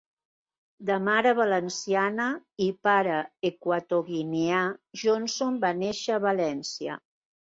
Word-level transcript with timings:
De 0.89 0.95
mare 1.07 1.31
valenciana 1.39 2.25
i 2.67 2.69
pare 2.87 3.19
equatoguineà, 3.51 4.61
Johnson 5.03 5.59
va 5.67 5.71
nàixer 5.83 6.17
a 6.17 6.21
València. 6.27 6.97